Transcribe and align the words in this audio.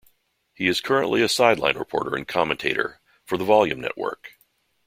He 0.55 0.65
is 0.67 0.81
currently 0.81 1.21
a 1.21 1.29
sideline 1.29 1.77
reporter 1.77 2.15
and 2.15 2.27
commentator 2.27 3.01
for 3.23 3.37
the 3.37 3.45
Volume 3.45 3.79
Network. 3.79 4.31